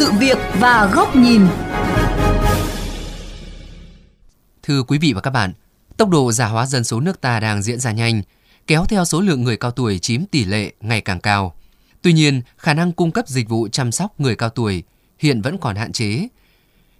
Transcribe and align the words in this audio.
sự 0.00 0.12
việc 0.12 0.38
và 0.58 0.90
góc 0.94 1.16
nhìn. 1.16 1.46
Thưa 4.62 4.82
quý 4.82 4.98
vị 4.98 5.12
và 5.12 5.20
các 5.20 5.30
bạn, 5.30 5.52
tốc 5.96 6.08
độ 6.08 6.32
già 6.32 6.46
hóa 6.46 6.66
dân 6.66 6.84
số 6.84 7.00
nước 7.00 7.20
ta 7.20 7.40
đang 7.40 7.62
diễn 7.62 7.80
ra 7.80 7.92
nhanh, 7.92 8.22
kéo 8.66 8.84
theo 8.84 9.04
số 9.04 9.20
lượng 9.20 9.44
người 9.44 9.56
cao 9.56 9.70
tuổi 9.70 9.98
chiếm 9.98 10.26
tỷ 10.26 10.44
lệ 10.44 10.72
ngày 10.80 11.00
càng 11.00 11.20
cao. 11.20 11.54
Tuy 12.02 12.12
nhiên, 12.12 12.42
khả 12.56 12.74
năng 12.74 12.92
cung 12.92 13.10
cấp 13.10 13.28
dịch 13.28 13.48
vụ 13.48 13.68
chăm 13.68 13.92
sóc 13.92 14.20
người 14.20 14.36
cao 14.36 14.48
tuổi 14.48 14.82
hiện 15.18 15.42
vẫn 15.42 15.58
còn 15.58 15.76
hạn 15.76 15.92
chế. 15.92 16.28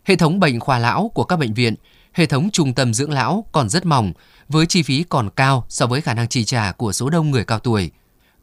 Hệ 0.04 0.16
thống 0.16 0.40
bệnh 0.40 0.60
khoa 0.60 0.78
lão 0.78 1.10
của 1.14 1.24
các 1.24 1.38
bệnh 1.38 1.54
viện, 1.54 1.74
hệ 2.12 2.26
thống 2.26 2.50
trung 2.50 2.74
tâm 2.74 2.94
dưỡng 2.94 3.10
lão 3.10 3.44
còn 3.52 3.68
rất 3.68 3.86
mỏng, 3.86 4.12
với 4.48 4.66
chi 4.66 4.82
phí 4.82 5.04
còn 5.08 5.30
cao 5.30 5.64
so 5.68 5.86
với 5.86 6.00
khả 6.00 6.14
năng 6.14 6.28
chi 6.28 6.44
trả 6.44 6.72
của 6.72 6.92
số 6.92 7.10
đông 7.10 7.30
người 7.30 7.44
cao 7.44 7.58
tuổi. 7.58 7.90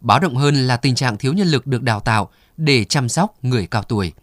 Báo 0.02 0.20
động 0.20 0.36
hơn 0.36 0.68
là 0.68 0.78
tình 0.78 0.96
trạng 0.96 1.18
thiếu 1.18 1.34
nhân 1.34 1.48
lực 1.48 1.68
được 1.68 1.84
đào 1.84 2.00
tạo 2.00 2.30
để 2.58 2.84
chăm 2.86 3.10
sóc 3.10 3.44
người 3.44 3.68
cao 3.68 3.84
tuổi. 3.84 4.14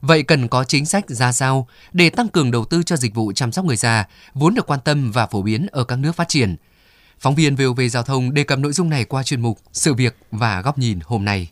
Vậy 0.00 0.22
cần 0.22 0.48
có 0.48 0.64
chính 0.64 0.86
sách 0.86 1.04
ra 1.08 1.32
sao 1.32 1.68
để 1.92 2.10
tăng 2.10 2.28
cường 2.28 2.50
đầu 2.50 2.64
tư 2.64 2.82
cho 2.82 2.96
dịch 2.96 3.14
vụ 3.14 3.32
chăm 3.32 3.52
sóc 3.52 3.64
người 3.64 3.76
già, 3.76 4.04
vốn 4.34 4.54
được 4.54 4.66
quan 4.66 4.80
tâm 4.84 5.12
và 5.12 5.26
phổ 5.26 5.42
biến 5.42 5.66
ở 5.72 5.84
các 5.84 5.96
nước 5.96 6.12
phát 6.12 6.28
triển? 6.28 6.56
Phóng 7.18 7.34
viên 7.34 7.56
VOV 7.56 7.80
Giao 7.90 8.02
thông 8.02 8.34
đề 8.34 8.44
cập 8.44 8.58
nội 8.58 8.72
dung 8.72 8.90
này 8.90 9.04
qua 9.04 9.22
chuyên 9.22 9.40
mục 9.40 9.58
Sự 9.72 9.94
việc 9.94 10.16
và 10.30 10.62
góc 10.62 10.78
nhìn 10.78 10.98
hôm 11.04 11.24
nay. 11.24 11.48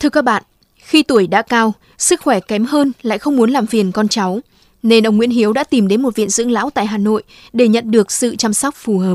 Thưa 0.00 0.10
các 0.10 0.24
bạn, 0.24 0.42
khi 0.92 1.02
tuổi 1.02 1.26
đã 1.26 1.42
cao, 1.42 1.72
sức 1.98 2.20
khỏe 2.24 2.40
kém 2.48 2.64
hơn 2.64 2.92
lại 3.02 3.18
không 3.18 3.36
muốn 3.36 3.50
làm 3.50 3.66
phiền 3.66 3.92
con 3.94 4.08
cháu, 4.08 4.38
nên 4.82 5.06
ông 5.06 5.16
Nguyễn 5.16 5.30
Hiếu 5.30 5.52
đã 5.52 5.64
tìm 5.70 5.88
đến 5.88 6.02
một 6.02 6.16
viện 6.16 6.28
dưỡng 6.28 6.50
lão 6.50 6.70
tại 6.70 6.86
Hà 6.86 6.98
Nội 6.98 7.22
để 7.52 7.68
nhận 7.68 7.90
được 7.90 8.10
sự 8.10 8.36
chăm 8.36 8.52
sóc 8.52 8.74
phù 8.76 8.98
hợp. 8.98 9.14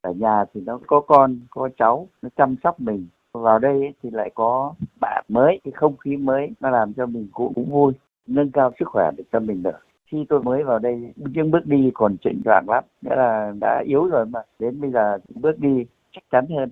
Ở 0.00 0.12
nhà 0.12 0.44
thì 0.54 0.60
nó 0.66 0.78
có 0.86 1.00
con, 1.00 1.40
có 1.50 1.68
cháu, 1.78 2.08
nó 2.22 2.28
chăm 2.36 2.56
sóc 2.64 2.80
mình. 2.80 3.06
Vào 3.32 3.58
đây 3.58 3.92
thì 4.02 4.10
lại 4.12 4.30
có 4.34 4.74
bạn 5.00 5.24
mới, 5.28 5.60
cái 5.64 5.72
không 5.76 5.96
khí 5.96 6.16
mới, 6.16 6.48
nó 6.60 6.70
làm 6.70 6.92
cho 6.94 7.06
mình 7.06 7.28
cũng, 7.32 7.54
cũng 7.54 7.70
vui, 7.70 7.92
nâng 8.26 8.50
cao 8.50 8.72
sức 8.78 8.88
khỏe 8.88 9.10
để 9.16 9.24
cho 9.32 9.40
mình 9.40 9.62
được. 9.62 9.86
khi 10.06 10.24
tôi 10.28 10.42
mới 10.42 10.62
vào 10.62 10.78
đây 10.78 11.12
những 11.16 11.50
bước 11.50 11.66
đi 11.66 11.90
còn 11.94 12.16
chỉnh 12.24 12.40
choạng 12.44 12.64
lắm 12.68 12.84
nghĩa 13.02 13.16
là 13.16 13.52
đã 13.60 13.82
yếu 13.86 14.04
rồi 14.04 14.26
mà 14.26 14.40
đến 14.58 14.80
bây 14.80 14.90
giờ 14.90 15.18
bước 15.34 15.58
đi 15.58 15.84
chắc 16.12 16.22
chắn 16.30 16.46
hơn 16.56 16.70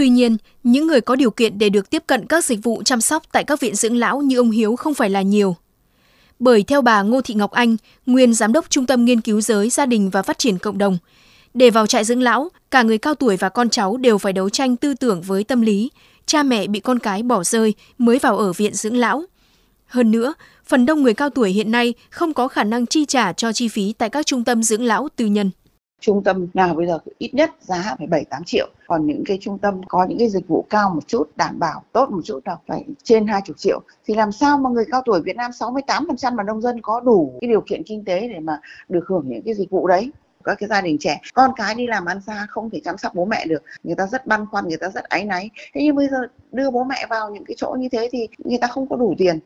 Tuy 0.00 0.08
nhiên, 0.08 0.36
những 0.62 0.86
người 0.86 1.00
có 1.00 1.16
điều 1.16 1.30
kiện 1.30 1.58
để 1.58 1.68
được 1.68 1.90
tiếp 1.90 2.02
cận 2.06 2.26
các 2.26 2.44
dịch 2.44 2.58
vụ 2.62 2.82
chăm 2.82 3.00
sóc 3.00 3.22
tại 3.32 3.44
các 3.44 3.60
viện 3.60 3.74
dưỡng 3.74 3.96
lão 3.96 4.20
như 4.20 4.36
ông 4.36 4.50
Hiếu 4.50 4.76
không 4.76 4.94
phải 4.94 5.10
là 5.10 5.22
nhiều. 5.22 5.56
Bởi 6.38 6.62
theo 6.62 6.82
bà 6.82 7.02
Ngô 7.02 7.20
Thị 7.20 7.34
Ngọc 7.34 7.50
Anh, 7.50 7.76
nguyên 8.06 8.34
giám 8.34 8.52
đốc 8.52 8.70
Trung 8.70 8.86
tâm 8.86 9.04
Nghiên 9.04 9.20
cứu 9.20 9.40
Giới, 9.40 9.70
Gia 9.70 9.86
đình 9.86 10.10
và 10.10 10.22
Phát 10.22 10.38
triển 10.38 10.58
Cộng 10.58 10.78
đồng, 10.78 10.98
để 11.54 11.70
vào 11.70 11.86
trại 11.86 12.04
dưỡng 12.04 12.22
lão, 12.22 12.48
cả 12.70 12.82
người 12.82 12.98
cao 12.98 13.14
tuổi 13.14 13.36
và 13.36 13.48
con 13.48 13.70
cháu 13.70 13.96
đều 13.96 14.18
phải 14.18 14.32
đấu 14.32 14.50
tranh 14.50 14.76
tư 14.76 14.94
tưởng 14.94 15.22
với 15.22 15.44
tâm 15.44 15.60
lý, 15.60 15.90
cha 16.26 16.42
mẹ 16.42 16.66
bị 16.66 16.80
con 16.80 16.98
cái 16.98 17.22
bỏ 17.22 17.44
rơi 17.44 17.74
mới 17.98 18.18
vào 18.18 18.38
ở 18.38 18.52
viện 18.52 18.74
dưỡng 18.74 18.96
lão. 18.96 19.24
Hơn 19.86 20.10
nữa, 20.10 20.34
phần 20.66 20.86
đông 20.86 21.02
người 21.02 21.14
cao 21.14 21.30
tuổi 21.30 21.50
hiện 21.50 21.70
nay 21.70 21.94
không 22.10 22.34
có 22.34 22.48
khả 22.48 22.64
năng 22.64 22.86
chi 22.86 23.04
trả 23.04 23.32
cho 23.32 23.52
chi 23.52 23.68
phí 23.68 23.92
tại 23.98 24.10
các 24.10 24.26
trung 24.26 24.44
tâm 24.44 24.62
dưỡng 24.62 24.82
lão 24.82 25.08
tư 25.16 25.26
nhân 25.26 25.50
trung 26.00 26.24
tâm 26.24 26.46
nào 26.54 26.74
bây 26.74 26.86
giờ 26.86 26.98
ít 27.18 27.34
nhất 27.34 27.50
giá 27.60 27.94
phải 27.98 28.06
7 28.06 28.24
8 28.24 28.44
triệu. 28.44 28.68
Còn 28.86 29.06
những 29.06 29.22
cái 29.26 29.38
trung 29.40 29.58
tâm 29.58 29.80
có 29.88 30.06
những 30.08 30.18
cái 30.18 30.28
dịch 30.28 30.48
vụ 30.48 30.64
cao 30.70 30.90
một 30.94 31.08
chút, 31.08 31.36
đảm 31.36 31.58
bảo 31.58 31.82
tốt 31.92 32.10
một 32.10 32.20
chút 32.24 32.40
là 32.44 32.56
phải 32.66 32.84
trên 33.02 33.26
20 33.26 33.54
triệu. 33.58 33.80
Thì 34.06 34.14
làm 34.14 34.32
sao 34.32 34.58
mà 34.58 34.70
người 34.70 34.84
cao 34.90 35.02
tuổi 35.04 35.20
Việt 35.24 35.36
Nam 35.36 35.50
68% 35.50 36.36
là 36.36 36.42
nông 36.42 36.60
dân 36.60 36.80
có 36.82 37.00
đủ 37.00 37.32
cái 37.40 37.48
điều 37.48 37.60
kiện 37.60 37.82
kinh 37.86 38.04
tế 38.04 38.28
để 38.28 38.40
mà 38.40 38.60
được 38.88 39.04
hưởng 39.06 39.24
những 39.28 39.42
cái 39.42 39.54
dịch 39.54 39.70
vụ 39.70 39.86
đấy? 39.86 40.10
Các 40.44 40.58
cái 40.58 40.68
gia 40.68 40.80
đình 40.80 40.96
trẻ, 41.00 41.20
con 41.34 41.50
cái 41.56 41.74
đi 41.74 41.86
làm 41.86 42.04
ăn 42.04 42.20
xa 42.20 42.46
không 42.50 42.70
thể 42.70 42.80
chăm 42.84 42.98
sóc 42.98 43.14
bố 43.14 43.24
mẹ 43.24 43.46
được. 43.46 43.62
Người 43.84 43.94
ta 43.94 44.06
rất 44.06 44.26
băn 44.26 44.46
khoăn, 44.46 44.68
người 44.68 44.76
ta 44.76 44.88
rất 44.88 45.04
áy 45.04 45.24
náy. 45.24 45.50
Thế 45.74 45.80
nhưng 45.84 45.96
bây 45.96 46.08
giờ 46.08 46.18
đưa 46.52 46.70
bố 46.70 46.84
mẹ 46.84 47.06
vào 47.10 47.30
những 47.30 47.44
cái 47.44 47.54
chỗ 47.58 47.76
như 47.78 47.88
thế 47.88 48.08
thì 48.12 48.28
người 48.38 48.58
ta 48.58 48.66
không 48.66 48.88
có 48.88 48.96
đủ 48.96 49.14
tiền 49.18 49.38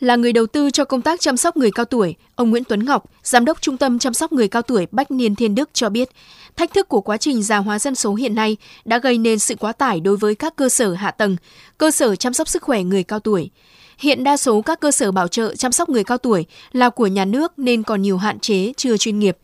là 0.00 0.16
người 0.16 0.32
đầu 0.32 0.46
tư 0.46 0.70
cho 0.70 0.84
công 0.84 1.02
tác 1.02 1.20
chăm 1.20 1.36
sóc 1.36 1.56
người 1.56 1.70
cao 1.70 1.84
tuổi, 1.84 2.14
ông 2.34 2.50
Nguyễn 2.50 2.64
Tuấn 2.64 2.84
Ngọc, 2.84 3.04
giám 3.22 3.44
đốc 3.44 3.62
Trung 3.62 3.76
tâm 3.76 3.98
chăm 3.98 4.14
sóc 4.14 4.32
người 4.32 4.48
cao 4.48 4.62
tuổi 4.62 4.86
Bách 4.90 5.10
Niên 5.10 5.34
Thiên 5.34 5.54
Đức 5.54 5.70
cho 5.72 5.88
biết, 5.88 6.08
thách 6.56 6.74
thức 6.74 6.88
của 6.88 7.00
quá 7.00 7.16
trình 7.16 7.42
già 7.42 7.58
hóa 7.58 7.78
dân 7.78 7.94
số 7.94 8.14
hiện 8.14 8.34
nay 8.34 8.56
đã 8.84 8.98
gây 8.98 9.18
nên 9.18 9.38
sự 9.38 9.54
quá 9.54 9.72
tải 9.72 10.00
đối 10.00 10.16
với 10.16 10.34
các 10.34 10.56
cơ 10.56 10.68
sở 10.68 10.94
hạ 10.94 11.10
tầng, 11.10 11.36
cơ 11.78 11.90
sở 11.90 12.16
chăm 12.16 12.34
sóc 12.34 12.48
sức 12.48 12.62
khỏe 12.62 12.82
người 12.82 13.02
cao 13.02 13.20
tuổi. 13.20 13.50
Hiện 13.98 14.24
đa 14.24 14.36
số 14.36 14.62
các 14.62 14.80
cơ 14.80 14.90
sở 14.90 15.12
bảo 15.12 15.28
trợ 15.28 15.54
chăm 15.56 15.72
sóc 15.72 15.88
người 15.88 16.04
cao 16.04 16.18
tuổi 16.18 16.46
là 16.72 16.90
của 16.90 17.06
nhà 17.06 17.24
nước 17.24 17.52
nên 17.58 17.82
còn 17.82 18.02
nhiều 18.02 18.16
hạn 18.16 18.38
chế 18.40 18.72
chưa 18.76 18.96
chuyên 18.96 19.18
nghiệp. 19.18 19.38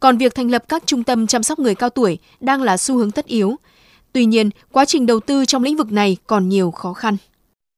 Còn 0.00 0.18
việc 0.18 0.34
thành 0.34 0.50
lập 0.50 0.64
các 0.68 0.82
trung 0.86 1.04
tâm 1.04 1.26
chăm 1.26 1.42
sóc 1.42 1.58
người 1.58 1.74
cao 1.74 1.90
tuổi 1.90 2.18
đang 2.40 2.62
là 2.62 2.76
xu 2.76 2.96
hướng 2.96 3.10
tất 3.10 3.26
yếu. 3.26 3.56
Tuy 4.12 4.24
nhiên, 4.24 4.50
quá 4.72 4.84
trình 4.84 5.06
đầu 5.06 5.20
tư 5.20 5.44
trong 5.44 5.62
lĩnh 5.62 5.76
vực 5.76 5.92
này 5.92 6.16
còn 6.26 6.48
nhiều 6.48 6.70
khó 6.70 6.92
khăn 6.92 7.16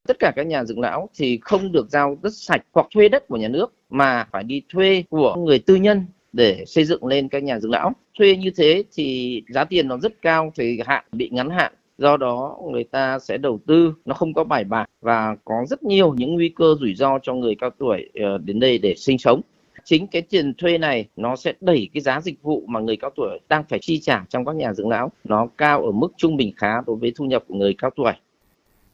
tất 0.08 0.19
cả 0.19 0.32
các 0.36 0.46
nhà 0.46 0.64
dưỡng 0.64 0.80
lão 0.80 1.08
thì 1.14 1.38
không 1.42 1.72
được 1.72 1.91
giao 1.91 2.19
đất 2.22 2.34
sạch 2.34 2.62
hoặc 2.72 2.86
thuê 2.94 3.08
đất 3.08 3.28
của 3.28 3.36
nhà 3.36 3.48
nước, 3.48 3.72
mà 3.91 4.26
phải 4.32 4.44
đi 4.44 4.62
thuê 4.69 5.04
của 5.10 5.36
người 5.36 5.58
tư 5.58 5.74
nhân 5.74 6.04
để 6.32 6.64
xây 6.66 6.84
dựng 6.84 7.06
lên 7.06 7.28
các 7.28 7.42
nhà 7.42 7.60
dưỡng 7.60 7.70
lão. 7.70 7.92
Thuê 8.18 8.36
như 8.36 8.50
thế 8.56 8.84
thì 8.94 9.42
giá 9.48 9.64
tiền 9.64 9.88
nó 9.88 9.98
rất 9.98 10.22
cao, 10.22 10.52
thì 10.56 10.80
hạn 10.86 11.04
bị 11.12 11.28
ngắn 11.32 11.50
hạn. 11.50 11.72
Do 11.98 12.16
đó 12.16 12.58
người 12.70 12.84
ta 12.84 13.18
sẽ 13.18 13.38
đầu 13.38 13.60
tư, 13.66 13.94
nó 14.04 14.14
không 14.14 14.34
có 14.34 14.44
bài 14.44 14.64
bản 14.64 14.88
và 15.00 15.36
có 15.44 15.64
rất 15.68 15.82
nhiều 15.82 16.14
những 16.14 16.34
nguy 16.34 16.48
cơ 16.48 16.74
rủi 16.80 16.94
ro 16.94 17.18
cho 17.22 17.34
người 17.34 17.54
cao 17.54 17.70
tuổi 17.78 18.10
ờ, 18.14 18.38
đến 18.38 18.60
đây 18.60 18.78
để 18.78 18.94
sinh 18.97 19.18
sống. 19.18 19.41
Chính 19.84 20.06
cái 20.06 20.22
tiền 20.22 20.54
thuê 20.54 20.78
này 20.78 21.08
nó 21.16 21.36
sẽ 21.36 21.52
đẩy 21.60 21.88
cái 21.94 22.00
giá 22.00 22.20
dịch 22.20 22.42
vụ 22.42 22.62
mà 22.66 22.80
người 22.80 22.97
cao 22.97 23.10
tuổi 23.16 23.38
đang 23.48 23.64
phải 23.68 23.78
chi 23.82 23.98
trả 23.98 24.24
trong 24.28 24.44
các 24.44 24.56
nhà 24.56 24.74
dưỡng 24.74 24.88
lão, 24.88 25.10
nó 25.24 25.48
cao 25.58 25.84
ở 25.84 25.91
mức 25.91 26.08
trung 26.16 26.36
bình 26.36 26.52
khá 26.56 26.80
đối 26.86 26.97
với 26.97 27.12
thu 27.16 27.24
nhập 27.24 27.44
của 27.48 27.54
người 27.54 27.74
cao 27.78 27.91
tuổi. 27.97 28.12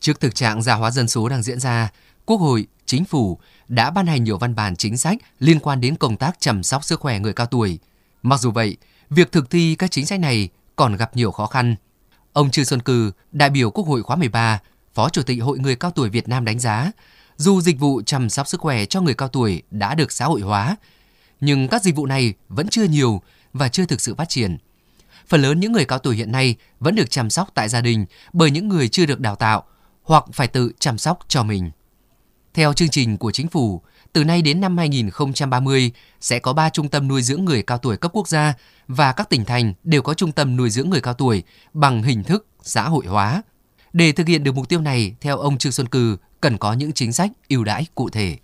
Trước 0.04 0.20
thực 0.20 0.34
trạng 0.34 0.62
già 0.62 0.74
hóa 0.74 0.90
dân 0.90 1.08
số 1.08 1.28
đang 1.28 1.42
diễn 1.42 1.60
ra, 1.60 1.90
Quốc 2.26 2.36
hội, 2.36 2.66
Chính 2.86 3.04
phủ 3.04 3.38
đã 3.68 3.90
ban 3.90 4.06
hành 4.06 4.24
nhiều 4.24 4.38
văn 4.38 4.54
bản 4.54 4.76
chính 4.76 4.96
sách 4.96 5.18
liên 5.38 5.60
quan 5.60 5.80
đến 5.80 5.96
công 5.96 6.16
tác 6.16 6.40
chăm 6.40 6.62
sóc 6.62 6.84
sức 6.84 7.00
khỏe 7.00 7.18
người 7.18 7.32
cao 7.32 7.46
tuổi. 7.46 7.78
Mặc 8.22 8.40
dù 8.40 8.50
vậy, 8.50 8.76
việc 9.10 9.32
thực 9.32 9.50
thi 9.50 9.74
các 9.78 9.90
chính 9.90 10.06
sách 10.06 10.20
này 10.20 10.48
còn 10.76 10.96
gặp 10.96 11.16
nhiều 11.16 11.32
khó 11.32 11.46
khăn. 11.46 11.76
Ông 12.32 12.50
Trư 12.50 12.64
Xuân 12.64 12.80
Cừ, 12.80 13.12
đại 13.32 13.50
biểu 13.50 13.70
Quốc 13.70 13.86
hội 13.86 14.02
khóa 14.02 14.16
13, 14.16 14.60
Phó 14.94 15.08
Chủ 15.08 15.22
tịch 15.22 15.42
Hội 15.42 15.58
người 15.58 15.76
cao 15.76 15.90
tuổi 15.90 16.10
Việt 16.10 16.28
Nam 16.28 16.44
đánh 16.44 16.58
giá, 16.58 16.90
dù 17.36 17.60
dịch 17.60 17.80
vụ 17.80 18.02
chăm 18.06 18.30
sóc 18.30 18.48
sức 18.48 18.60
khỏe 18.60 18.84
cho 18.84 19.00
người 19.00 19.14
cao 19.14 19.28
tuổi 19.28 19.62
đã 19.70 19.94
được 19.94 20.12
xã 20.12 20.24
hội 20.24 20.40
hóa, 20.40 20.76
nhưng 21.40 21.68
các 21.68 21.82
dịch 21.82 21.96
vụ 21.96 22.06
này 22.06 22.34
vẫn 22.48 22.68
chưa 22.68 22.84
nhiều 22.84 23.22
và 23.52 23.68
chưa 23.68 23.86
thực 23.86 24.00
sự 24.00 24.14
phát 24.14 24.28
triển. 24.28 24.58
Phần 25.28 25.42
lớn 25.42 25.60
những 25.60 25.72
người 25.72 25.84
cao 25.84 25.98
tuổi 25.98 26.16
hiện 26.16 26.32
nay 26.32 26.56
vẫn 26.80 26.94
được 26.94 27.10
chăm 27.10 27.30
sóc 27.30 27.48
tại 27.54 27.68
gia 27.68 27.80
đình 27.80 28.06
bởi 28.32 28.50
những 28.50 28.68
người 28.68 28.88
chưa 28.88 29.06
được 29.06 29.20
đào 29.20 29.36
tạo 29.36 29.64
hoặc 30.04 30.24
phải 30.32 30.48
tự 30.48 30.72
chăm 30.78 30.98
sóc 30.98 31.18
cho 31.28 31.42
mình. 31.42 31.70
Theo 32.54 32.72
chương 32.72 32.88
trình 32.88 33.16
của 33.16 33.30
chính 33.30 33.48
phủ, 33.48 33.82
từ 34.12 34.24
nay 34.24 34.42
đến 34.42 34.60
năm 34.60 34.78
2030 34.78 35.92
sẽ 36.20 36.38
có 36.38 36.52
3 36.52 36.70
trung 36.70 36.88
tâm 36.88 37.08
nuôi 37.08 37.22
dưỡng 37.22 37.44
người 37.44 37.62
cao 37.62 37.78
tuổi 37.78 37.96
cấp 37.96 38.10
quốc 38.14 38.28
gia 38.28 38.54
và 38.88 39.12
các 39.12 39.28
tỉnh 39.28 39.44
thành 39.44 39.74
đều 39.84 40.02
có 40.02 40.14
trung 40.14 40.32
tâm 40.32 40.56
nuôi 40.56 40.70
dưỡng 40.70 40.90
người 40.90 41.00
cao 41.00 41.14
tuổi 41.14 41.42
bằng 41.72 42.02
hình 42.02 42.24
thức 42.24 42.46
xã 42.62 42.82
hội 42.82 43.06
hóa. 43.06 43.42
Để 43.92 44.12
thực 44.12 44.28
hiện 44.28 44.44
được 44.44 44.54
mục 44.54 44.68
tiêu 44.68 44.80
này, 44.80 45.16
theo 45.20 45.38
ông 45.38 45.58
Trương 45.58 45.72
Xuân 45.72 45.88
Cừ, 45.88 46.16
cần 46.40 46.58
có 46.58 46.72
những 46.72 46.92
chính 46.92 47.12
sách 47.12 47.30
ưu 47.48 47.64
đãi 47.64 47.86
cụ 47.94 48.10
thể 48.10 48.38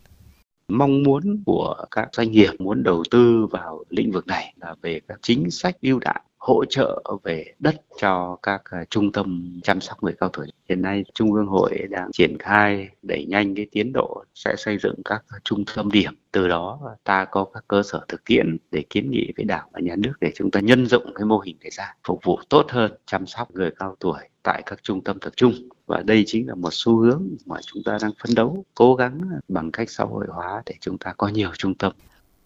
mong 0.70 1.02
muốn 1.02 1.42
của 1.46 1.84
các 1.90 2.08
doanh 2.12 2.30
nghiệp 2.30 2.50
muốn 2.58 2.82
đầu 2.82 3.04
tư 3.10 3.46
vào 3.50 3.84
lĩnh 3.90 4.12
vực 4.12 4.26
này 4.26 4.54
là 4.56 4.74
về 4.82 5.00
các 5.08 5.18
chính 5.22 5.50
sách 5.50 5.76
ưu 5.80 5.98
đãi 5.98 6.20
hỗ 6.50 6.64
trợ 6.64 7.02
về 7.24 7.44
đất 7.58 7.74
cho 8.00 8.36
các 8.42 8.62
à, 8.64 8.84
trung 8.90 9.12
tâm 9.12 9.58
chăm 9.62 9.80
sóc 9.80 10.02
người 10.02 10.14
cao 10.20 10.28
tuổi. 10.32 10.46
Hiện 10.68 10.82
nay 10.82 11.04
Trung 11.14 11.32
ương 11.32 11.46
hội 11.46 11.78
đang 11.90 12.10
triển 12.12 12.36
khai 12.38 12.88
đẩy 13.02 13.26
nhanh 13.28 13.54
cái 13.54 13.66
tiến 13.72 13.92
độ 13.92 14.24
sẽ 14.34 14.54
xây 14.58 14.78
dựng 14.78 14.94
các 15.04 15.24
trung 15.44 15.64
tâm 15.76 15.90
điểm. 15.90 16.14
Từ 16.32 16.48
đó 16.48 16.80
ta 17.04 17.24
có 17.24 17.44
các 17.44 17.64
cơ 17.68 17.82
sở 17.82 18.00
thực 18.08 18.24
tiễn 18.24 18.56
để 18.70 18.82
kiến 18.90 19.10
nghị 19.10 19.32
với 19.36 19.44
đảng 19.44 19.68
và 19.72 19.80
nhà 19.80 19.96
nước 19.96 20.12
để 20.20 20.32
chúng 20.34 20.50
ta 20.50 20.60
nhân 20.60 20.86
rộng 20.86 21.12
cái 21.14 21.24
mô 21.24 21.38
hình 21.38 21.56
này 21.60 21.70
ra, 21.70 21.94
phục 22.06 22.20
vụ 22.24 22.40
tốt 22.48 22.66
hơn 22.68 22.92
chăm 23.06 23.26
sóc 23.26 23.50
người 23.50 23.70
cao 23.78 23.96
tuổi 24.00 24.20
tại 24.42 24.62
các 24.66 24.82
trung 24.82 25.04
tâm 25.04 25.18
tập 25.20 25.32
trung 25.36 25.52
và 25.86 26.02
đây 26.06 26.24
chính 26.26 26.48
là 26.48 26.54
một 26.54 26.70
xu 26.72 26.96
hướng 26.96 27.28
mà 27.46 27.56
chúng 27.66 27.82
ta 27.84 27.98
đang 28.02 28.12
phấn 28.22 28.34
đấu, 28.34 28.64
cố 28.74 28.94
gắng 28.94 29.20
bằng 29.48 29.72
cách 29.72 29.90
xã 29.90 30.04
hội 30.04 30.26
hóa 30.28 30.62
để 30.66 30.74
chúng 30.80 30.98
ta 30.98 31.12
có 31.16 31.28
nhiều 31.28 31.50
trung 31.58 31.74
tâm 31.74 31.92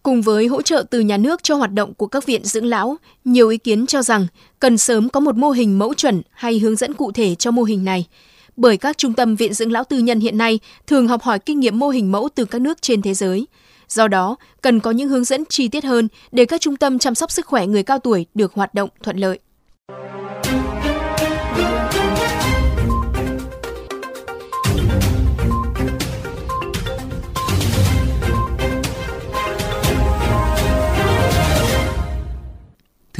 Cùng 0.05 0.21
với 0.21 0.47
hỗ 0.47 0.61
trợ 0.61 0.83
từ 0.89 0.99
nhà 0.99 1.17
nước 1.17 1.43
cho 1.43 1.55
hoạt 1.55 1.73
động 1.73 1.93
của 1.93 2.07
các 2.07 2.25
viện 2.25 2.43
dưỡng 2.43 2.65
lão, 2.65 2.97
nhiều 3.23 3.49
ý 3.49 3.57
kiến 3.57 3.87
cho 3.87 4.01
rằng 4.01 4.27
cần 4.59 4.77
sớm 4.77 5.09
có 5.09 5.19
một 5.19 5.35
mô 5.35 5.51
hình 5.51 5.79
mẫu 5.79 5.93
chuẩn 5.93 6.21
hay 6.31 6.59
hướng 6.59 6.75
dẫn 6.75 6.93
cụ 6.93 7.11
thể 7.11 7.35
cho 7.35 7.51
mô 7.51 7.63
hình 7.63 7.85
này. 7.85 8.07
Bởi 8.57 8.77
các 8.77 8.97
trung 8.97 9.13
tâm 9.13 9.35
viện 9.35 9.53
dưỡng 9.53 9.71
lão 9.71 9.83
tư 9.83 9.97
nhân 9.97 10.19
hiện 10.19 10.37
nay 10.37 10.59
thường 10.87 11.07
học 11.07 11.21
hỏi 11.21 11.39
kinh 11.39 11.59
nghiệm 11.59 11.79
mô 11.79 11.89
hình 11.89 12.11
mẫu 12.11 12.29
từ 12.35 12.45
các 12.45 12.61
nước 12.61 12.81
trên 12.81 13.01
thế 13.01 13.13
giới. 13.13 13.47
Do 13.87 14.07
đó, 14.07 14.35
cần 14.61 14.79
có 14.79 14.91
những 14.91 15.09
hướng 15.09 15.23
dẫn 15.23 15.43
chi 15.49 15.67
tiết 15.67 15.83
hơn 15.83 16.07
để 16.31 16.45
các 16.45 16.61
trung 16.61 16.77
tâm 16.77 16.99
chăm 16.99 17.15
sóc 17.15 17.31
sức 17.31 17.45
khỏe 17.45 17.67
người 17.67 17.83
cao 17.83 17.99
tuổi 17.99 18.25
được 18.33 18.53
hoạt 18.53 18.73
động 18.73 18.89
thuận 19.03 19.17
lợi. 19.17 19.39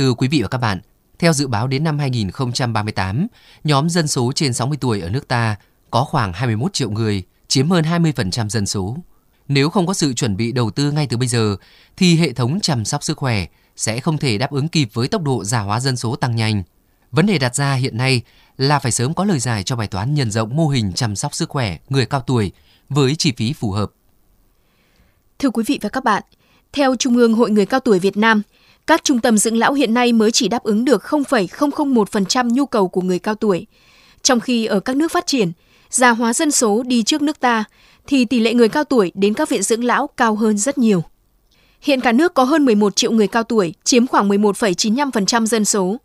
Thưa 0.06 0.14
quý 0.14 0.28
vị 0.28 0.42
và 0.42 0.48
các 0.48 0.58
bạn, 0.58 0.80
theo 1.20 1.34
dự 1.34 1.48
báo 1.48 1.68
đến 1.68 1.84
năm 1.84 2.00
2038, 2.00 3.28
nhóm 3.64 3.90
dân 3.90 4.08
số 4.08 4.32
trên 4.36 4.54
60 4.54 4.78
tuổi 4.82 5.02
ở 5.02 5.10
nước 5.10 5.28
ta 5.28 5.56
có 5.92 6.04
khoảng 6.04 6.34
21 6.34 6.74
triệu 6.74 6.90
người, 6.90 7.24
chiếm 7.48 7.70
hơn 7.70 7.86
20% 7.86 8.50
dân 8.50 8.66
số. 8.66 8.98
Nếu 9.48 9.70
không 9.70 9.88
có 9.88 9.94
sự 9.94 10.14
chuẩn 10.14 10.38
bị 10.38 10.52
đầu 10.52 10.72
tư 10.72 10.92
ngay 10.92 11.08
từ 11.08 11.18
bây 11.18 11.28
giờ, 11.28 11.56
thì 11.98 12.16
hệ 12.16 12.34
thống 12.34 12.60
chăm 12.60 12.86
sóc 12.86 13.04
sức 13.04 13.18
khỏe 13.18 13.46
sẽ 13.76 14.00
không 14.00 14.18
thể 14.18 14.38
đáp 14.38 14.52
ứng 14.52 14.68
kịp 14.68 14.90
với 14.94 15.08
tốc 15.08 15.22
độ 15.22 15.44
già 15.44 15.60
hóa 15.60 15.80
dân 15.80 15.98
số 15.98 16.16
tăng 16.16 16.36
nhanh. 16.36 16.64
Vấn 17.12 17.26
đề 17.26 17.38
đặt 17.38 17.56
ra 17.56 17.74
hiện 17.74 17.98
nay 17.98 18.22
là 18.58 18.80
phải 18.80 18.92
sớm 18.92 19.14
có 19.14 19.26
lời 19.26 19.40
giải 19.40 19.64
cho 19.64 19.76
bài 19.76 19.88
toán 19.88 20.14
nhân 20.14 20.32
rộng 20.32 20.56
mô 20.56 20.68
hình 20.68 20.94
chăm 20.94 21.16
sóc 21.16 21.34
sức 21.36 21.50
khỏe 21.50 21.78
người 21.90 22.06
cao 22.06 22.22
tuổi 22.22 22.52
với 22.90 23.16
chi 23.16 23.34
phí 23.38 23.54
phù 23.54 23.72
hợp. 23.72 23.92
Thưa 25.40 25.50
quý 25.50 25.64
vị 25.68 25.80
và 25.82 25.90
các 25.90 26.04
bạn, 26.04 26.24
theo 26.74 26.96
Trung 26.96 27.18
ương 27.18 27.34
Hội 27.34 27.52
Người 27.52 27.66
Cao 27.66 27.80
Tuổi 27.80 28.00
Việt 28.00 28.18
Nam, 28.18 28.42
các 28.88 29.04
trung 29.04 29.20
tâm 29.20 29.38
dưỡng 29.38 29.58
lão 29.58 29.74
hiện 29.74 29.94
nay 29.94 30.14
mới 30.14 30.32
chỉ 30.32 30.48
đáp 30.48 30.64
ứng 30.64 30.86
được 30.86 31.04
0,001% 31.04 32.50
nhu 32.50 32.66
cầu 32.66 32.88
của 32.88 33.02
người 33.02 33.20
cao 33.20 33.36
tuổi. 33.36 33.68
Trong 34.22 34.40
khi 34.40 34.66
ở 34.66 34.80
các 34.80 34.96
nước 34.96 35.12
phát 35.12 35.28
triển, 35.28 35.52
già 35.90 36.10
hóa 36.10 36.34
dân 36.34 36.52
số 36.52 36.84
đi 36.84 37.04
trước 37.04 37.22
nước 37.22 37.40
ta, 37.40 37.64
thì 38.08 38.26
tỷ 38.26 38.40
lệ 38.40 38.54
người 38.54 38.70
cao 38.70 38.84
tuổi 38.84 39.12
đến 39.16 39.34
các 39.34 39.50
viện 39.50 39.64
dưỡng 39.64 39.84
lão 39.84 40.08
cao 40.08 40.36
hơn 40.36 40.58
rất 40.58 40.78
nhiều. 40.78 41.04
Hiện 41.82 42.02
cả 42.02 42.12
nước 42.12 42.34
có 42.34 42.44
hơn 42.44 42.66
11 42.66 42.96
triệu 42.96 43.12
người 43.12 43.28
cao 43.28 43.44
tuổi, 43.44 43.74
chiếm 43.84 44.08
khoảng 44.08 44.30
11,95% 44.30 45.46
dân 45.46 45.66
số. 45.66 45.98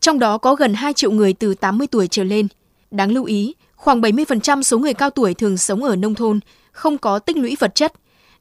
Trong 0.00 0.18
đó 0.18 0.38
có 0.38 0.54
gần 0.54 0.74
2 0.74 0.92
triệu 0.92 1.10
người 1.10 1.32
từ 1.32 1.54
80 1.54 1.86
tuổi 1.86 2.08
trở 2.08 2.24
lên. 2.24 2.48
Đáng 2.90 3.12
lưu 3.12 3.24
ý, 3.24 3.54
khoảng 3.76 4.00
70% 4.00 4.62
số 4.62 4.78
người 4.78 4.94
cao 4.94 5.10
tuổi 5.10 5.34
thường 5.34 5.56
sống 5.56 5.84
ở 5.84 5.96
nông 5.96 6.14
thôn, 6.14 6.40
không 6.72 6.98
có 6.98 7.18
tích 7.18 7.36
lũy 7.36 7.56
vật 7.58 7.74
chất. 7.74 7.92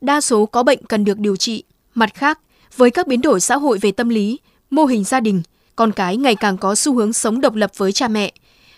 Đa 0.02 0.22
số 0.22 0.46
có 0.46 0.64
bệnh 0.64 0.86
cần 0.86 1.06
được 1.06 1.20
điều 1.20 1.36
trị. 1.36 1.64
Mặt 1.96 2.14
khác, 2.14 2.40
với 2.78 2.92
các 2.92 3.08
biến 3.08 3.22
đổi 3.22 3.40
xã 3.40 3.58
hội 3.58 3.78
về 3.78 3.92
tâm 3.92 4.10
lý, 4.10 4.40
mô 4.70 4.86
hình 4.86 5.04
gia 5.04 5.20
đình, 5.20 5.42
con 5.76 5.92
cái 5.92 6.18
ngày 6.18 6.36
càng 6.36 6.58
có 6.58 6.76
xu 6.76 6.96
hướng 6.96 7.14
sống 7.14 7.42
độc 7.42 7.56
lập 7.56 7.72
với 7.78 7.92
cha 7.92 8.08
mẹ, 8.08 8.34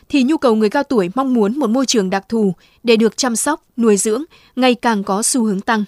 thì 0.09 0.23
nhu 0.23 0.37
cầu 0.37 0.55
người 0.55 0.69
cao 0.69 0.83
tuổi 0.83 1.09
mong 1.15 1.33
muốn 1.33 1.59
một 1.59 1.69
môi 1.69 1.85
trường 1.85 2.09
đặc 2.09 2.29
thù 2.29 2.53
để 2.83 2.95
được 2.95 3.17
chăm 3.17 3.35
sóc, 3.35 3.63
nuôi 3.77 3.97
dưỡng 3.97 4.23
ngày 4.55 4.75
càng 4.75 5.03
có 5.03 5.23
xu 5.23 5.43
hướng 5.43 5.61
tăng. 5.61 5.83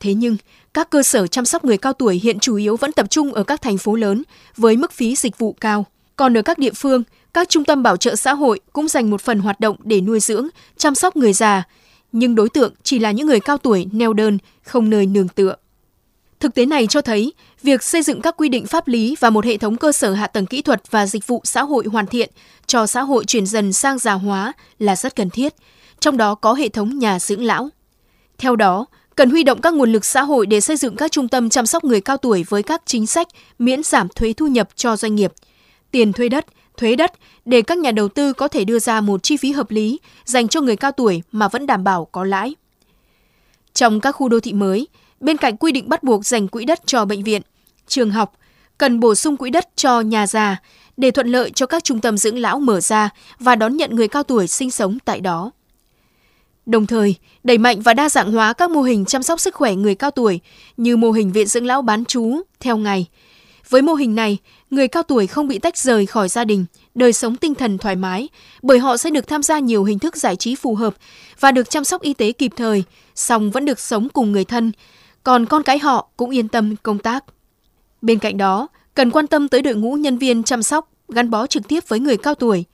Thế 0.00 0.14
nhưng, 0.14 0.36
các 0.74 0.90
cơ 0.90 1.02
sở 1.02 1.26
chăm 1.26 1.44
sóc 1.44 1.64
người 1.64 1.78
cao 1.78 1.92
tuổi 1.92 2.20
hiện 2.22 2.38
chủ 2.38 2.56
yếu 2.56 2.76
vẫn 2.76 2.92
tập 2.92 3.06
trung 3.10 3.32
ở 3.32 3.42
các 3.42 3.62
thành 3.62 3.78
phố 3.78 3.94
lớn 3.94 4.22
với 4.56 4.76
mức 4.76 4.92
phí 4.92 5.16
dịch 5.16 5.38
vụ 5.38 5.52
cao. 5.52 5.86
Còn 6.16 6.36
ở 6.36 6.42
các 6.42 6.58
địa 6.58 6.72
phương, 6.74 7.02
các 7.34 7.48
trung 7.48 7.64
tâm 7.64 7.82
bảo 7.82 7.96
trợ 7.96 8.16
xã 8.16 8.34
hội 8.34 8.60
cũng 8.72 8.88
dành 8.88 9.10
một 9.10 9.20
phần 9.20 9.38
hoạt 9.38 9.60
động 9.60 9.76
để 9.84 10.00
nuôi 10.00 10.20
dưỡng, 10.20 10.48
chăm 10.76 10.94
sóc 10.94 11.16
người 11.16 11.32
già, 11.32 11.62
nhưng 12.12 12.34
đối 12.34 12.48
tượng 12.48 12.72
chỉ 12.82 12.98
là 12.98 13.10
những 13.10 13.26
người 13.26 13.40
cao 13.40 13.58
tuổi 13.58 13.86
neo 13.92 14.12
đơn, 14.12 14.38
không 14.62 14.90
nơi 14.90 15.06
nương 15.06 15.28
tựa. 15.28 15.54
Thực 16.46 16.54
tế 16.54 16.66
này 16.66 16.86
cho 16.86 17.00
thấy, 17.02 17.32
việc 17.62 17.82
xây 17.82 18.02
dựng 18.02 18.20
các 18.20 18.34
quy 18.36 18.48
định 18.48 18.66
pháp 18.66 18.88
lý 18.88 19.16
và 19.20 19.30
một 19.30 19.44
hệ 19.44 19.56
thống 19.56 19.76
cơ 19.76 19.92
sở 19.92 20.12
hạ 20.12 20.26
tầng 20.26 20.46
kỹ 20.46 20.62
thuật 20.62 20.90
và 20.90 21.06
dịch 21.06 21.26
vụ 21.26 21.40
xã 21.44 21.62
hội 21.62 21.84
hoàn 21.92 22.06
thiện 22.06 22.30
cho 22.66 22.86
xã 22.86 23.02
hội 23.02 23.24
chuyển 23.24 23.46
dần 23.46 23.72
sang 23.72 23.98
già 23.98 24.12
hóa 24.12 24.52
là 24.78 24.96
rất 24.96 25.16
cần 25.16 25.30
thiết, 25.30 25.54
trong 26.00 26.16
đó 26.16 26.34
có 26.34 26.54
hệ 26.54 26.68
thống 26.68 26.98
nhà 26.98 27.18
dưỡng 27.18 27.44
lão. 27.44 27.68
Theo 28.38 28.56
đó, 28.56 28.86
cần 29.16 29.30
huy 29.30 29.42
động 29.42 29.60
các 29.60 29.74
nguồn 29.74 29.92
lực 29.92 30.04
xã 30.04 30.22
hội 30.22 30.46
để 30.46 30.60
xây 30.60 30.76
dựng 30.76 30.96
các 30.96 31.12
trung 31.12 31.28
tâm 31.28 31.50
chăm 31.50 31.66
sóc 31.66 31.84
người 31.84 32.00
cao 32.00 32.16
tuổi 32.16 32.44
với 32.48 32.62
các 32.62 32.82
chính 32.86 33.06
sách 33.06 33.28
miễn 33.58 33.82
giảm 33.82 34.08
thuế 34.08 34.32
thu 34.32 34.46
nhập 34.46 34.68
cho 34.74 34.96
doanh 34.96 35.14
nghiệp, 35.14 35.32
tiền 35.90 36.12
thuê 36.12 36.28
đất, 36.28 36.46
thuế 36.76 36.96
đất 36.96 37.12
để 37.44 37.62
các 37.62 37.78
nhà 37.78 37.92
đầu 37.92 38.08
tư 38.08 38.32
có 38.32 38.48
thể 38.48 38.64
đưa 38.64 38.78
ra 38.78 39.00
một 39.00 39.22
chi 39.22 39.36
phí 39.36 39.52
hợp 39.52 39.70
lý 39.70 40.00
dành 40.24 40.48
cho 40.48 40.60
người 40.60 40.76
cao 40.76 40.92
tuổi 40.92 41.22
mà 41.32 41.48
vẫn 41.48 41.66
đảm 41.66 41.84
bảo 41.84 42.04
có 42.12 42.24
lãi. 42.24 42.54
Trong 43.74 44.00
các 44.00 44.12
khu 44.12 44.28
đô 44.28 44.40
thị 44.40 44.52
mới, 44.52 44.88
bên 45.26 45.36
cạnh 45.36 45.56
quy 45.56 45.72
định 45.72 45.88
bắt 45.88 46.02
buộc 46.02 46.26
dành 46.26 46.48
quỹ 46.48 46.64
đất 46.64 46.80
cho 46.86 47.04
bệnh 47.04 47.22
viện, 47.22 47.42
trường 47.86 48.10
học, 48.10 48.32
cần 48.78 49.00
bổ 49.00 49.14
sung 49.14 49.36
quỹ 49.36 49.50
đất 49.50 49.68
cho 49.76 50.00
nhà 50.00 50.26
già 50.26 50.56
để 50.96 51.10
thuận 51.10 51.26
lợi 51.26 51.50
cho 51.50 51.66
các 51.66 51.84
trung 51.84 52.00
tâm 52.00 52.18
dưỡng 52.18 52.38
lão 52.38 52.58
mở 52.58 52.80
ra 52.80 53.10
và 53.40 53.56
đón 53.56 53.76
nhận 53.76 53.96
người 53.96 54.08
cao 54.08 54.22
tuổi 54.22 54.46
sinh 54.46 54.70
sống 54.70 54.98
tại 55.04 55.20
đó. 55.20 55.50
Đồng 56.66 56.86
thời, 56.86 57.14
đẩy 57.44 57.58
mạnh 57.58 57.80
và 57.80 57.94
đa 57.94 58.08
dạng 58.08 58.32
hóa 58.32 58.52
các 58.52 58.70
mô 58.70 58.82
hình 58.82 59.04
chăm 59.04 59.22
sóc 59.22 59.40
sức 59.40 59.54
khỏe 59.54 59.74
người 59.74 59.94
cao 59.94 60.10
tuổi 60.10 60.40
như 60.76 60.96
mô 60.96 61.10
hình 61.10 61.32
viện 61.32 61.46
dưỡng 61.46 61.66
lão 61.66 61.82
bán 61.82 62.04
trú 62.04 62.40
theo 62.60 62.76
ngày. 62.76 63.06
Với 63.68 63.82
mô 63.82 63.94
hình 63.94 64.14
này, 64.14 64.38
người 64.70 64.88
cao 64.88 65.02
tuổi 65.02 65.26
không 65.26 65.48
bị 65.48 65.58
tách 65.58 65.76
rời 65.76 66.06
khỏi 66.06 66.28
gia 66.28 66.44
đình, 66.44 66.64
đời 66.94 67.12
sống 67.12 67.36
tinh 67.36 67.54
thần 67.54 67.78
thoải 67.78 67.96
mái, 67.96 68.28
bởi 68.62 68.78
họ 68.78 68.96
sẽ 68.96 69.10
được 69.10 69.28
tham 69.28 69.42
gia 69.42 69.58
nhiều 69.58 69.84
hình 69.84 69.98
thức 69.98 70.16
giải 70.16 70.36
trí 70.36 70.54
phù 70.54 70.74
hợp 70.74 70.94
và 71.40 71.52
được 71.52 71.70
chăm 71.70 71.84
sóc 71.84 72.02
y 72.02 72.14
tế 72.14 72.32
kịp 72.32 72.52
thời, 72.56 72.84
song 73.14 73.50
vẫn 73.50 73.64
được 73.64 73.80
sống 73.80 74.08
cùng 74.08 74.32
người 74.32 74.44
thân, 74.44 74.72
còn 75.26 75.46
con 75.46 75.62
cái 75.62 75.78
họ 75.78 76.08
cũng 76.16 76.30
yên 76.30 76.48
tâm 76.48 76.76
công 76.82 76.98
tác. 76.98 77.24
Bên 78.02 78.18
cạnh 78.18 78.36
đó, 78.36 78.68
cần 78.94 79.10
quan 79.10 79.26
tâm 79.26 79.48
tới 79.48 79.62
đội 79.62 79.74
ngũ 79.74 79.94
nhân 79.94 80.18
viên 80.18 80.42
chăm 80.42 80.62
sóc 80.62 80.90
gắn 81.08 81.30
bó 81.30 81.46
trực 81.46 81.68
tiếp 81.68 81.88
với 81.88 82.00
người 82.00 82.16
cao 82.16 82.34
tuổi. 82.34 82.64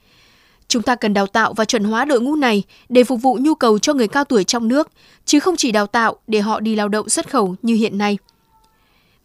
Chúng 0.67 0.81
ta 0.81 0.95
cần 0.95 1.13
đào 1.13 1.27
tạo 1.27 1.53
và 1.53 1.65
chuẩn 1.65 1.83
hóa 1.83 2.05
đội 2.05 2.21
ngũ 2.21 2.35
này 2.35 2.63
để 2.89 3.03
phục 3.03 3.21
vụ 3.21 3.37
nhu 3.41 3.55
cầu 3.55 3.79
cho 3.79 3.93
người 3.93 4.07
cao 4.07 4.23
tuổi 4.23 4.43
trong 4.43 4.67
nước, 4.67 4.91
chứ 5.25 5.39
không 5.39 5.55
chỉ 5.55 5.71
đào 5.71 5.87
tạo 5.87 6.15
để 6.27 6.41
họ 6.41 6.59
đi 6.59 6.75
lao 6.75 6.87
động 6.87 7.09
xuất 7.09 7.29
khẩu 7.29 7.55
như 7.61 7.75
hiện 7.75 7.97
nay. 7.97 8.17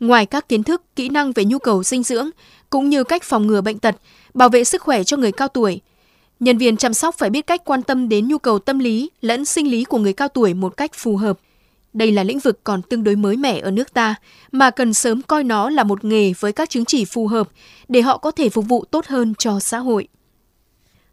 Ngoài 0.01 0.27
các 0.27 0.49
kiến 0.49 0.63
thức, 0.63 0.83
kỹ 0.97 1.09
năng 1.09 1.33
về 1.33 1.45
nhu 1.45 1.59
cầu 1.59 1.83
dinh 1.83 2.03
dưỡng, 2.03 2.31
cũng 2.71 2.89
như 2.89 3.05
cách 3.05 3.23
phòng 3.23 3.47
ngừa 3.47 3.61
bệnh 3.61 3.79
tật, 3.79 3.97
bảo 4.35 4.49
vệ 4.49 4.65
sức 4.65 4.83
khỏe 4.83 5.05
cho 5.05 5.17
người 5.17 5.33
cao 5.33 5.49
tuổi, 5.49 5.81
nhân 6.41 6.59
viên 6.59 6.77
chăm 6.77 6.95
sóc 6.95 7.15
phải 7.19 7.31
biết 7.31 7.47
cách 7.47 7.65
quan 7.65 7.83
tâm 7.83 8.09
đến 8.09 8.29
nhu 8.29 8.39
cầu 8.39 8.59
tâm 8.59 8.79
lý 8.79 9.11
lẫn 9.21 9.45
sinh 9.45 9.71
lý 9.71 9.85
của 9.85 9.99
người 9.99 10.13
cao 10.13 10.29
tuổi 10.29 10.55
một 10.55 10.77
cách 10.77 10.91
phù 10.95 11.17
hợp. 11.17 11.39
Đây 11.93 12.13
là 12.13 12.25
lĩnh 12.25 12.39
vực 12.39 12.61
còn 12.65 12.83
tương 12.83 13.05
đối 13.05 13.17
mới 13.17 13.37
mẻ 13.37 13.59
ở 13.59 13.71
nước 13.71 13.95
ta, 13.95 14.15
mà 14.53 14.71
cần 14.71 14.95
sớm 14.95 15.23
coi 15.23 15.45
nó 15.45 15.71
là 15.71 15.85
một 15.85 16.05
nghề 16.05 16.33
với 16.41 16.53
các 16.53 16.71
chứng 16.71 16.85
chỉ 16.85 17.05
phù 17.05 17.27
hợp 17.27 17.49
để 17.89 18.03
họ 18.03 18.19
có 18.19 18.31
thể 18.31 18.49
phục 18.49 18.65
vụ 18.69 18.85
tốt 18.85 19.07
hơn 19.07 19.35
cho 19.39 19.61
xã 19.61 19.79
hội. 19.79 20.09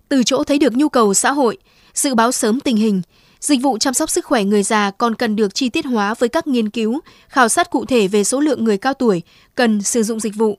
Từ 0.09 0.23
chỗ 0.23 0.43
thấy 0.43 0.59
được 0.59 0.73
nhu 0.73 0.89
cầu 0.89 1.13
xã 1.13 1.31
hội, 1.31 1.57
dự 1.93 2.15
báo 2.15 2.31
sớm 2.31 2.59
tình 2.59 2.77
hình, 2.77 3.01
dịch 3.39 3.61
vụ 3.61 3.77
chăm 3.77 3.93
sóc 3.93 4.09
sức 4.09 4.25
khỏe 4.25 4.43
người 4.43 4.63
già 4.63 4.91
còn 4.91 5.15
cần 5.15 5.35
được 5.35 5.55
chi 5.55 5.69
tiết 5.69 5.85
hóa 5.85 6.13
với 6.13 6.29
các 6.29 6.47
nghiên 6.47 6.69
cứu, 6.69 6.99
khảo 7.27 7.49
sát 7.49 7.69
cụ 7.69 7.85
thể 7.85 8.07
về 8.07 8.23
số 8.23 8.39
lượng 8.39 8.63
người 8.63 8.77
cao 8.77 8.93
tuổi 8.93 9.21
cần 9.55 9.81
sử 9.81 10.03
dụng 10.03 10.19
dịch 10.19 10.35
vụ, 10.35 10.57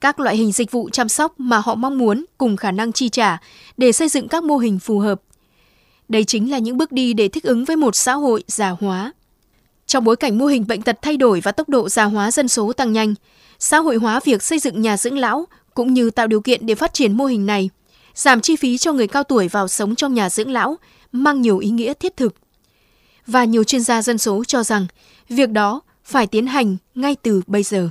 các 0.00 0.20
loại 0.20 0.36
hình 0.36 0.52
dịch 0.52 0.70
vụ 0.70 0.90
chăm 0.90 1.08
sóc 1.08 1.40
mà 1.40 1.58
họ 1.58 1.74
mong 1.74 1.98
muốn 1.98 2.24
cùng 2.38 2.56
khả 2.56 2.70
năng 2.70 2.92
chi 2.92 3.08
trả 3.08 3.38
để 3.76 3.92
xây 3.92 4.08
dựng 4.08 4.28
các 4.28 4.44
mô 4.44 4.58
hình 4.58 4.78
phù 4.78 4.98
hợp. 4.98 5.20
Đây 6.08 6.24
chính 6.24 6.50
là 6.50 6.58
những 6.58 6.76
bước 6.76 6.92
đi 6.92 7.12
để 7.12 7.28
thích 7.28 7.44
ứng 7.44 7.64
với 7.64 7.76
một 7.76 7.96
xã 7.96 8.14
hội 8.14 8.44
già 8.46 8.70
hóa. 8.70 9.12
Trong 9.86 10.04
bối 10.04 10.16
cảnh 10.16 10.38
mô 10.38 10.46
hình 10.46 10.66
bệnh 10.66 10.82
tật 10.82 10.98
thay 11.02 11.16
đổi 11.16 11.40
và 11.40 11.52
tốc 11.52 11.68
độ 11.68 11.88
già 11.88 12.04
hóa 12.04 12.30
dân 12.30 12.48
số 12.48 12.72
tăng 12.72 12.92
nhanh, 12.92 13.14
xã 13.58 13.78
hội 13.78 13.96
hóa 13.96 14.20
việc 14.24 14.42
xây 14.42 14.58
dựng 14.58 14.80
nhà 14.80 14.96
dưỡng 14.96 15.18
lão 15.18 15.46
cũng 15.74 15.94
như 15.94 16.10
tạo 16.10 16.26
điều 16.26 16.40
kiện 16.40 16.66
để 16.66 16.74
phát 16.74 16.94
triển 16.94 17.16
mô 17.16 17.24
hình 17.24 17.46
này, 17.46 17.70
giảm 18.14 18.40
chi 18.40 18.56
phí 18.56 18.78
cho 18.78 18.92
người 18.92 19.06
cao 19.06 19.22
tuổi 19.22 19.48
vào 19.48 19.68
sống 19.68 19.94
trong 19.94 20.14
nhà 20.14 20.30
dưỡng 20.30 20.50
lão 20.50 20.76
mang 21.12 21.42
nhiều 21.42 21.58
ý 21.58 21.70
nghĩa 21.70 21.94
thiết 21.94 22.16
thực. 22.16 22.34
Và 23.26 23.44
nhiều 23.44 23.64
chuyên 23.64 23.80
gia 23.80 24.02
dân 24.02 24.18
số 24.18 24.44
cho 24.44 24.62
rằng 24.62 24.86
việc 25.28 25.50
đó 25.50 25.80
phải 26.04 26.26
tiến 26.26 26.46
hành 26.46 26.76
ngay 26.94 27.16
từ 27.22 27.42
bây 27.46 27.62
giờ. 27.62 27.90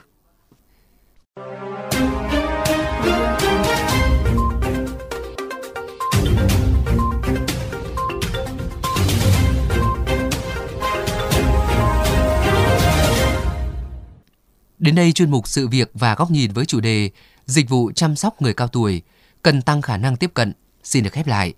Đến 14.85 14.95
đây 14.95 15.11
chuyên 15.11 15.31
mục 15.31 15.47
sự 15.47 15.67
việc 15.67 15.91
và 15.93 16.15
góc 16.15 16.31
nhìn 16.31 16.51
với 16.51 16.65
chủ 16.65 16.79
đề 16.79 17.09
Dịch 17.45 17.69
vụ 17.69 17.91
chăm 17.95 18.15
sóc 18.15 18.41
người 18.41 18.53
cao 18.53 18.67
tuổi 18.67 19.01
cần 19.41 19.61
tăng 19.61 19.81
khả 19.81 19.97
năng 19.97 20.15
tiếp 20.15 20.31
cận 20.33 20.53
xin 20.83 21.03
được 21.03 21.13
khép 21.13 21.27
lại. 21.27 21.53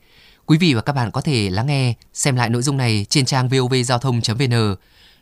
Quý 0.46 0.58
vị 0.58 0.74
và 0.74 0.82
các 0.82 0.94
bạn 0.94 1.12
có 1.12 1.22
thể 1.22 1.50
lắng 1.50 1.68
nghe, 1.68 1.94
xem 2.14 2.36
lại 2.36 2.50
nội 2.50 2.62
dung 2.62 2.78
này 2.78 3.06
trên 3.10 3.26
trang 3.26 3.50
vovgiao 3.50 4.00
thông.vn, 4.00 4.76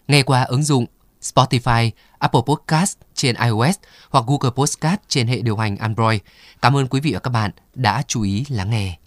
nghe 0.08 0.24
qua 0.24 0.44
ứng 0.44 0.64
dụng 0.64 0.86
Spotify, 1.22 1.92
Apple 2.20 2.42
Podcast 2.46 2.98
trên 3.14 3.36
iOS 3.36 3.76
hoặc 4.10 4.26
Google 4.28 4.52
Podcast 4.56 5.00
trên 5.08 5.28
hệ 5.28 5.42
điều 5.42 5.58
hành 5.58 5.78
Android. 5.78 6.20
Cảm 6.62 6.78
ơn 6.78 6.88
quý 6.88 7.00
vị 7.00 7.14
và 7.14 7.20
các 7.20 7.30
bạn 7.30 7.52
đã 7.76 8.04
chú 8.08 8.22
ý 8.22 8.46
lắng 8.50 8.70
nghe. 8.70 8.98